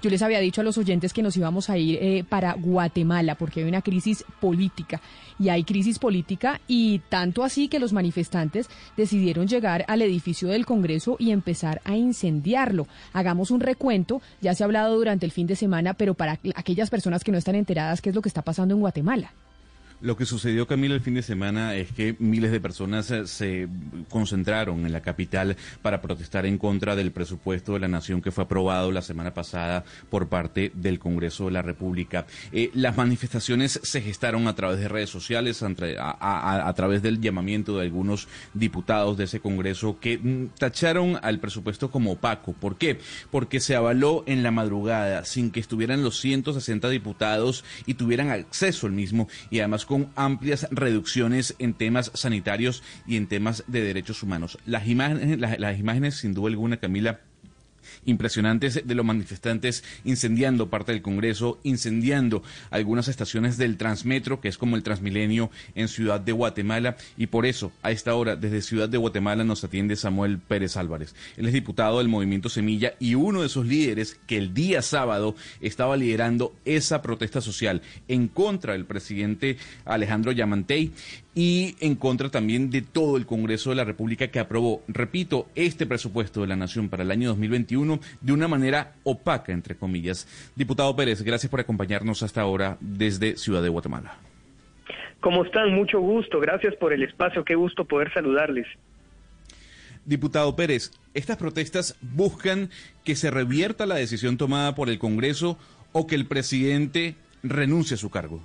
[0.00, 3.34] Yo les había dicho a los oyentes que nos íbamos a ir eh, para Guatemala
[3.34, 5.00] porque hay una crisis política
[5.40, 10.66] y hay crisis política y tanto así que los manifestantes decidieron llegar al edificio del
[10.66, 12.86] Congreso y empezar a incendiarlo.
[13.12, 16.90] Hagamos un recuento, ya se ha hablado durante el fin de semana, pero para aquellas
[16.90, 19.32] personas que no están enteradas, ¿qué es lo que está pasando en Guatemala?
[20.00, 23.68] Lo que sucedió, Camila, el fin de semana es que miles de personas eh, se
[24.08, 28.44] concentraron en la capital para protestar en contra del presupuesto de la nación que fue
[28.44, 32.28] aprobado la semana pasada por parte del Congreso de la República.
[32.52, 37.82] Eh, las manifestaciones se gestaron a través de redes sociales, a, través del llamamiento de
[37.82, 42.52] algunos diputados de ese Congreso que mm, tacharon al presupuesto como opaco.
[42.52, 43.00] ¿Por qué?
[43.32, 48.86] Porque se avaló en la madrugada sin que estuvieran los 160 diputados y tuvieran acceso
[48.86, 54.22] al mismo y además con amplias reducciones en temas sanitarios y en temas de derechos
[54.22, 54.58] humanos.
[54.66, 57.20] Las imágenes, las, las imágenes sin duda alguna, Camila,
[58.04, 64.58] impresionantes de los manifestantes incendiando parte del Congreso, incendiando algunas estaciones del Transmetro, que es
[64.58, 66.96] como el Transmilenio en Ciudad de Guatemala.
[67.16, 71.14] Y por eso, a esta hora, desde Ciudad de Guatemala nos atiende Samuel Pérez Álvarez.
[71.36, 75.34] Él es diputado del Movimiento Semilla y uno de sus líderes que el día sábado
[75.60, 80.92] estaba liderando esa protesta social en contra del presidente Alejandro Yamantey
[81.34, 85.86] y en contra también de todo el Congreso de la República que aprobó, repito, este
[85.86, 87.77] presupuesto de la Nación para el año 2021
[88.20, 90.26] de una manera opaca, entre comillas.
[90.56, 94.18] Diputado Pérez, gracias por acompañarnos hasta ahora desde Ciudad de Guatemala.
[95.20, 95.74] ¿Cómo están?
[95.74, 96.38] Mucho gusto.
[96.40, 97.44] Gracias por el espacio.
[97.44, 98.66] Qué gusto poder saludarles.
[100.04, 102.70] Diputado Pérez, estas protestas buscan
[103.04, 105.58] que se revierta la decisión tomada por el Congreso
[105.92, 108.42] o que el presidente renuncie a su cargo.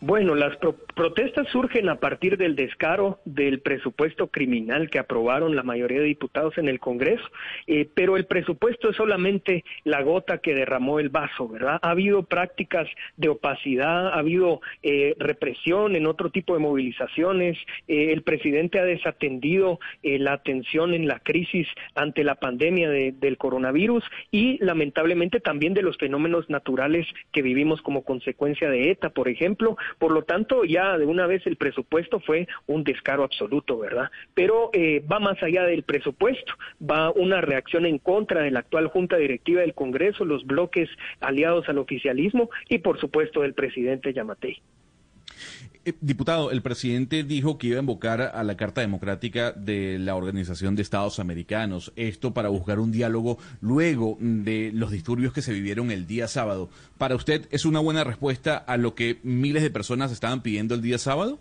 [0.00, 0.58] Bueno, las
[0.94, 6.58] protestas surgen a partir del descaro del presupuesto criminal que aprobaron la mayoría de diputados
[6.58, 7.24] en el Congreso,
[7.66, 11.78] eh, pero el presupuesto es solamente la gota que derramó el vaso, ¿verdad?
[11.80, 12.86] Ha habido prácticas
[13.16, 17.56] de opacidad, ha habido eh, represión en otro tipo de movilizaciones,
[17.88, 24.04] eh, el presidente ha desatendido la atención en la crisis ante la pandemia del coronavirus
[24.30, 29.76] y lamentablemente también de los fenómenos naturales que vivimos como consecuencia de ETA, por ejemplo,
[29.98, 34.10] por lo tanto, ya de una vez el presupuesto fue un descaro absoluto, ¿verdad?
[34.34, 38.88] Pero eh, va más allá del presupuesto, va una reacción en contra de la actual
[38.88, 40.88] Junta Directiva del Congreso, los bloques
[41.20, 44.60] aliados al oficialismo y, por supuesto, del presidente Yamatei.
[45.84, 50.16] Eh, diputado, el presidente dijo que iba a invocar a la Carta Democrática de la
[50.16, 55.52] Organización de Estados Americanos, esto para buscar un diálogo luego de los disturbios que se
[55.52, 56.68] vivieron el día sábado.
[56.98, 60.82] ¿Para usted es una buena respuesta a lo que miles de personas estaban pidiendo el
[60.82, 61.38] día sábado?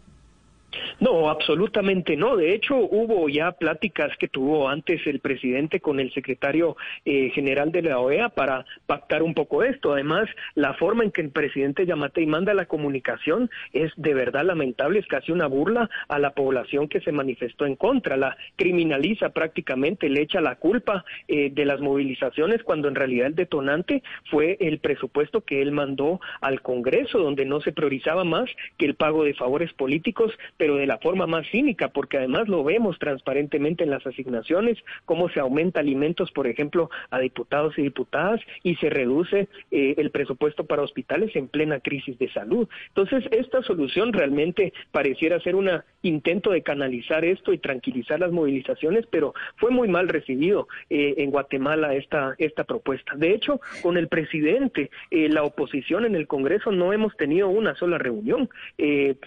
[1.00, 2.36] No, absolutamente no.
[2.38, 7.72] De hecho, hubo ya pláticas que tuvo antes el presidente con el secretario eh, general
[7.72, 9.94] de la OEA para pactar un poco esto.
[9.94, 15.00] Además, la forma en que el presidente Yamatei manda la comunicación es de verdad lamentable,
[15.00, 18.18] es casi una burla a la población que se manifestó en contra.
[18.18, 23.36] La criminaliza prácticamente, le echa la culpa eh, de las movilizaciones cuando en realidad el
[23.36, 28.86] detonante fue el presupuesto que él mandó al Congreso, donde no se priorizaba más que
[28.86, 32.64] el pago de favores políticos, pero de de la forma más cínica, porque además lo
[32.64, 38.40] vemos transparentemente en las asignaciones, cómo se aumenta alimentos, por ejemplo, a diputados y diputadas
[38.62, 42.70] y se reduce eh, el presupuesto para hospitales en plena crisis de salud.
[42.90, 45.70] Entonces, esta solución realmente pareciera ser un
[46.04, 51.32] intento de canalizar esto y tranquilizar las movilizaciones, pero fue muy mal recibido eh, en
[51.32, 53.16] Guatemala esta, esta propuesta.
[53.16, 57.74] De hecho, con el presidente, eh, la oposición en el Congreso no hemos tenido una
[57.76, 58.50] sola reunión.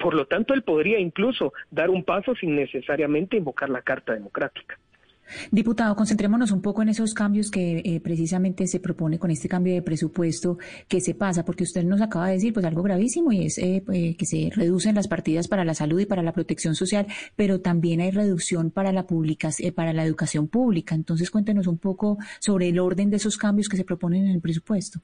[0.01, 1.28] por lo tanto, él podría incluso
[1.71, 4.79] dar un paso sin necesariamente invocar la Carta Democrática.
[5.51, 9.75] Diputado, concentrémonos un poco en esos cambios que eh, precisamente se propone con este cambio
[9.75, 10.59] de presupuesto
[10.89, 13.83] que se pasa, porque usted nos acaba de decir pues algo gravísimo y es eh,
[13.93, 17.61] eh, que se reducen las partidas para la salud y para la protección social, pero
[17.61, 19.07] también hay reducción para la
[19.75, 20.95] para la educación pública.
[20.95, 24.41] Entonces, cuéntenos un poco sobre el orden de esos cambios que se proponen en el
[24.41, 25.01] presupuesto.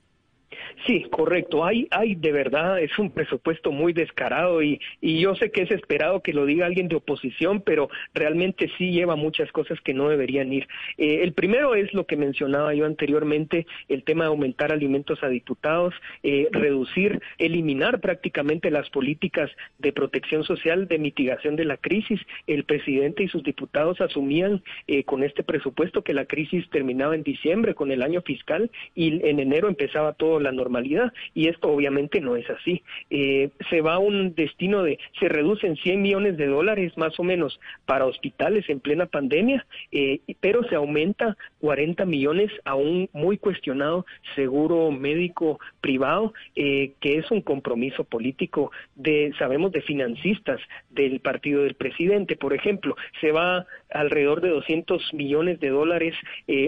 [0.86, 1.64] Sí, correcto.
[1.64, 5.70] Hay, hay de verdad, es un presupuesto muy descarado y, y yo sé que es
[5.70, 10.08] esperado que lo diga alguien de oposición, pero realmente sí lleva muchas cosas que no
[10.08, 10.68] deberían ir.
[10.98, 15.28] Eh, el primero es lo que mencionaba yo anteriormente, el tema de aumentar alimentos a
[15.28, 22.20] diputados, eh, reducir, eliminar prácticamente las políticas de protección social, de mitigación de la crisis.
[22.46, 27.22] El presidente y sus diputados asumían eh, con este presupuesto que la crisis terminaba en
[27.22, 32.20] diciembre con el año fiscal y en enero empezaba toda la normalidad y esto obviamente
[32.20, 32.82] no es así.
[33.10, 37.24] Eh, se va a un destino de, se reducen 100 millones de dólares más o
[37.24, 43.38] menos para hospitales en plena pandemia, eh, pero se aumenta 40 millones a un muy
[43.38, 50.60] cuestionado seguro médico privado, eh, que es un compromiso político de, sabemos, de financistas
[50.90, 52.36] del partido del presidente.
[52.36, 56.14] Por ejemplo, se va alrededor de 200 millones de dólares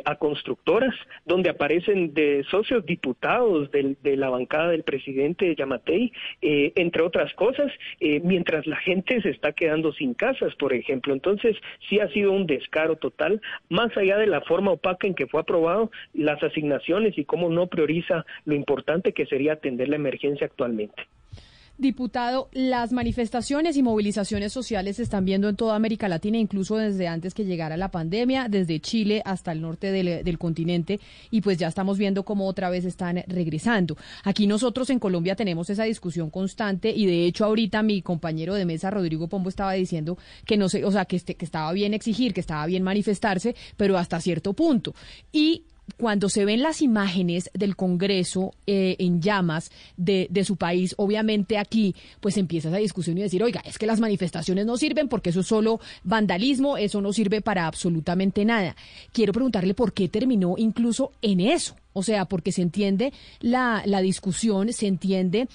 [0.05, 0.95] a constructoras,
[1.25, 6.13] donde aparecen de socios diputados de la bancada del presidente Yamatei,
[6.43, 11.13] eh, entre otras cosas, eh, mientras la gente se está quedando sin casas, por ejemplo.
[11.13, 11.57] Entonces,
[11.89, 15.41] sí ha sido un descaro total, más allá de la forma opaca en que fue
[15.41, 21.07] aprobado, las asignaciones y cómo no prioriza lo importante que sería atender la emergencia actualmente.
[21.79, 27.07] Diputado, las manifestaciones y movilizaciones sociales se están viendo en toda América Latina, incluso desde
[27.07, 31.01] antes que llegara la pandemia, desde Chile hasta el norte del, continente,
[31.31, 33.99] y pues ya estamos viendo cómo otra vez están regresando.
[34.25, 38.65] Aquí nosotros en Colombia tenemos esa discusión constante y de hecho ahorita mi compañero de
[38.65, 41.93] mesa, Rodrigo Pombo, estaba diciendo que no sé, o sea, que, este, que estaba bien
[41.93, 44.95] exigir, que estaba bien manifestarse, pero hasta cierto punto.
[45.31, 45.65] Y
[45.99, 51.59] cuando se ven las imágenes del Congreso eh, en llamas de, de, su país, obviamente
[51.59, 55.31] aquí pues empieza esa discusión y decir, oiga, es que las manifestaciones no sirven porque
[55.31, 58.77] eso es solo vandalismo, eso no sirve para absolutamente nada.
[59.13, 61.77] Quiero preguntarle por qué terminó incluso en eso.
[61.93, 65.49] O sea, porque se entiende la, la discusión, se entiende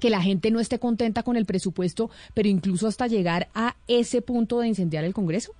[0.00, 4.22] que la gente no esté contenta con el presupuesto, pero incluso hasta llegar a ese
[4.22, 5.52] punto de incendiar el Congreso.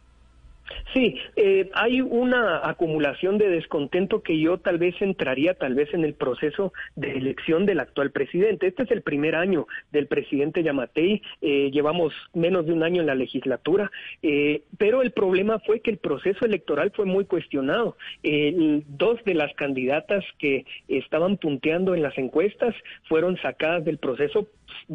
[0.93, 6.05] Sí, eh, hay una acumulación de descontento que yo tal vez entraría tal vez en
[6.05, 8.67] el proceso de elección del actual presidente.
[8.67, 13.07] Este es el primer año del presidente Yamatei, eh, llevamos menos de un año en
[13.07, 13.91] la legislatura,
[14.23, 17.97] eh, pero el problema fue que el proceso electoral fue muy cuestionado.
[18.23, 22.75] dos de las candidatas que estaban punteando en las encuestas
[23.09, 24.49] fueron sacadas del proceso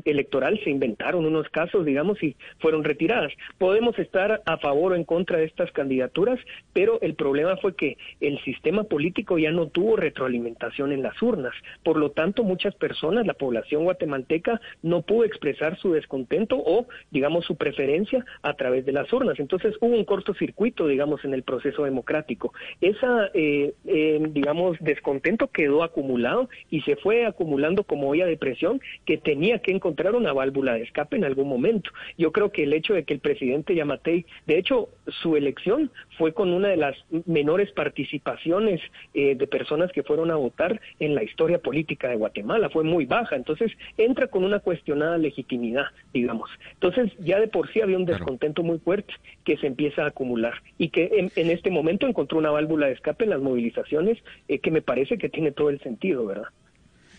[0.04, 3.31] electoral, se inventaron unos casos, digamos, y fueron retiradas.
[3.57, 6.39] Podemos estar a favor o en contra de estas candidaturas,
[6.73, 11.53] pero el problema fue que el sistema político ya no tuvo retroalimentación en las urnas.
[11.83, 17.45] Por lo tanto, muchas personas, la población guatemalteca, no pudo expresar su descontento o, digamos,
[17.45, 19.39] su preferencia a través de las urnas.
[19.39, 22.53] Entonces, hubo un cortocircuito, digamos, en el proceso democrático.
[22.81, 28.81] Esa, eh, eh, digamos, descontento quedó acumulado y se fue acumulando como olla de presión
[29.06, 31.91] que tenía que encontrar una válvula de escape en algún momento.
[32.17, 34.89] Yo creo que el hecho de que el presidente Yamatei, de hecho,
[35.21, 36.95] su elección fue con una de las
[37.25, 38.81] menores participaciones
[39.13, 43.06] eh, de personas que fueron a votar en la historia política de Guatemala, fue muy
[43.06, 46.50] baja, entonces entra con una cuestionada legitimidad, digamos.
[46.74, 49.13] Entonces ya de por sí había un descontento muy fuerte
[49.44, 53.25] que se empieza a acumular y que en, este momento encontró una válvula de escape
[53.25, 54.18] en las movilizaciones
[54.48, 56.48] eh, que me parece que tiene todo el sentido, ¿verdad?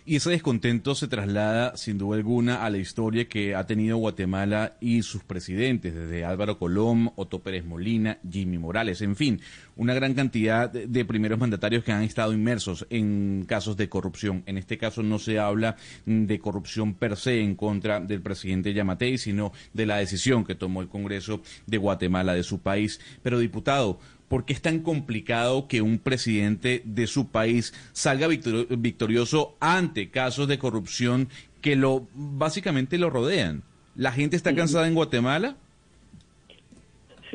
[0.09, 4.77] Y ese descontento se traslada, sin duda alguna, a la historia que ha tenido Guatemala
[4.81, 9.41] y sus presidentes, desde Álvaro Colón, Otto Pérez Molina, Jimmy Morales, en fin,
[9.75, 14.45] una gran cantidad de primeros mandatarios que han estado inmersos en casos de corrupción.
[14.47, 19.19] En este caso no se habla de corrupción per se en contra del presidente Yamatei,
[19.19, 23.01] sino de la decisión que tomó el Congreso de Guatemala, de su país.
[23.25, 23.99] Pero, diputado,
[24.29, 30.49] ¿Por qué es tan complicado que un presidente de su país salga victorioso ante casos
[30.49, 31.29] de corrupción
[31.61, 33.63] que lo básicamente lo rodean?
[33.95, 35.57] ¿La gente está cansada en Guatemala?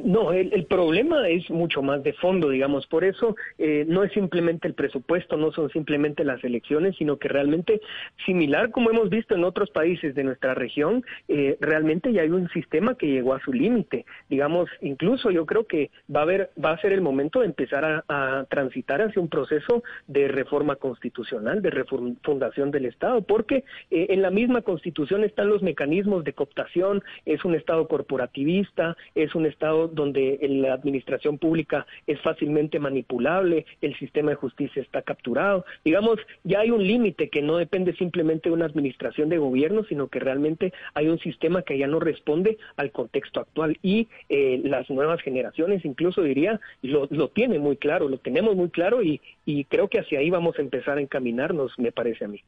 [0.03, 2.87] No, el, problema es mucho más de fondo, digamos.
[2.87, 7.27] Por eso eh, no es simplemente el presupuesto, no son simplemente las elecciones, sino que
[7.27, 7.81] realmente,
[8.25, 12.49] similar como hemos visto en otros países de nuestra región, eh, realmente ya hay un
[12.49, 14.05] sistema que llegó a su límite.
[14.29, 18.03] Digamos, incluso yo creo que va a haber, va a ser el momento de empezar
[18.07, 24.21] a, transitar hacia un proceso de reforma constitucional, de refundación del Estado, porque eh, en
[24.21, 29.80] la misma Constitución están los mecanismos de cooptación, es un Estado corporativista, es un Estado
[29.87, 35.65] Donde la administración pública es fácilmente manipulable, el sistema de justicia está capturado.
[35.83, 40.07] Digamos, ya hay un límite que no depende simplemente de una administración de gobierno, sino
[40.07, 44.89] que realmente hay un sistema que ya no responde al contexto actual y eh, las
[44.89, 49.65] nuevas generaciones, incluso diría, lo, lo tienen muy claro, lo tenemos muy claro y, y
[49.65, 52.41] creo que hacia ahí vamos a empezar a encaminarnos, me parece a mí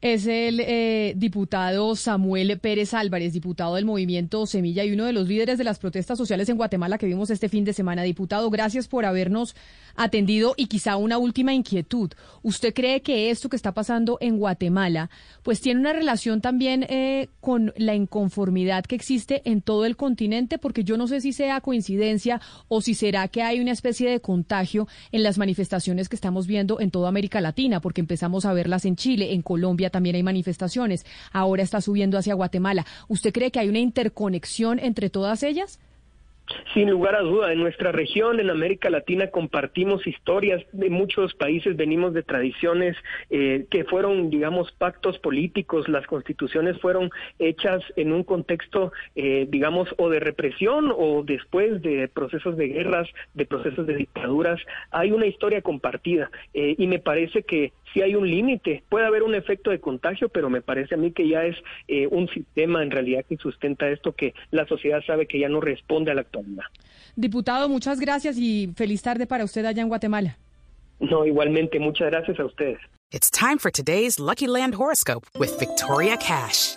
[0.00, 5.26] es el eh, diputado Samuel Pérez Álvarez, diputado del movimiento Semilla y uno de los
[5.26, 8.02] líderes de las protestas sociales en Guatemala que vimos este fin de semana.
[8.02, 9.56] Diputado, gracias por habernos
[9.96, 12.12] atendido y quizá una última inquietud.
[12.42, 15.10] ¿Usted cree que esto que está pasando en Guatemala
[15.42, 20.58] pues tiene una relación también eh, con la inconformidad que existe en todo el continente?
[20.58, 24.20] Porque yo no sé si sea coincidencia o si será que hay una especie de
[24.20, 28.84] contagio en las manifestaciones que estamos viendo en toda América Latina, porque empezamos a verlas
[28.84, 32.84] en Chile, en Colombia también hay manifestaciones, ahora está subiendo hacia Guatemala.
[33.08, 35.78] ¿Usted cree que hay una interconexión entre todas ellas?
[36.74, 41.76] Sin lugar a duda, en nuestra región, en América Latina, compartimos historias de muchos países,
[41.76, 42.96] venimos de tradiciones
[43.30, 49.88] eh, que fueron, digamos, pactos políticos, las constituciones fueron hechas en un contexto, eh, digamos,
[49.98, 54.60] o de represión o después de procesos de guerras, de procesos de dictaduras.
[54.92, 59.22] Hay una historia compartida eh, y me parece que si hay un límite, puede haber
[59.22, 61.56] un efecto de contagio, pero me parece a mí que ya es
[62.10, 66.10] un sistema en realidad que sustenta esto, que la sociedad sabe que ya no responde
[66.10, 66.26] a la
[67.14, 70.36] Diputado, muchas gracias y feliz tarde para usted allá en Guatemala.
[71.00, 72.78] No, igualmente, muchas gracias a ustedes.
[73.12, 76.76] It's time for today's Lucky Land horoscope with Victoria Cash.